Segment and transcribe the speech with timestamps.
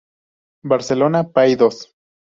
[0.63, 1.77] Barcelona: Paidós.